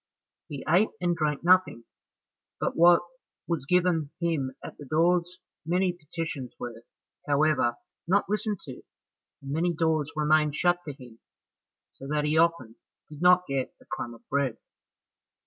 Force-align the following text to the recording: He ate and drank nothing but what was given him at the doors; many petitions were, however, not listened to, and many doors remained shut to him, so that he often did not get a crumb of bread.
He 0.47 0.65
ate 0.67 0.89
and 0.99 1.15
drank 1.15 1.43
nothing 1.43 1.83
but 2.59 2.75
what 2.75 3.03
was 3.47 3.67
given 3.67 4.09
him 4.19 4.55
at 4.65 4.75
the 4.79 4.85
doors; 4.85 5.37
many 5.63 5.93
petitions 5.93 6.55
were, 6.57 6.73
however, 7.27 7.75
not 8.07 8.27
listened 8.27 8.61
to, 8.61 8.81
and 9.43 9.51
many 9.51 9.75
doors 9.75 10.11
remained 10.15 10.55
shut 10.55 10.79
to 10.87 10.93
him, 10.93 11.19
so 11.93 12.07
that 12.07 12.23
he 12.25 12.35
often 12.35 12.77
did 13.09 13.21
not 13.21 13.45
get 13.47 13.75
a 13.79 13.85
crumb 13.85 14.15
of 14.15 14.27
bread. 14.27 14.57